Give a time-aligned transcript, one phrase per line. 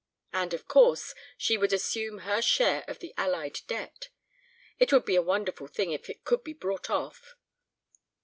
[0.33, 4.09] And, of course, she would assume her share of the Allied debt....
[4.79, 7.35] It would be a wonderful thing if it could be brought off.